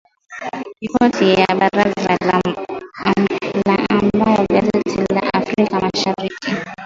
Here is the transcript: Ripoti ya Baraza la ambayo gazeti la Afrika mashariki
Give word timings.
Ripoti 0.81 1.29
ya 1.33 1.47
Baraza 1.55 2.17
la 2.25 2.41
ambayo 3.65 4.45
gazeti 4.53 5.13
la 5.13 5.23
Afrika 5.33 5.79
mashariki 5.81 6.51